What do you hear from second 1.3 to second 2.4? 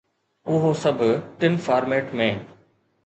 ٽن فارميٽ ۾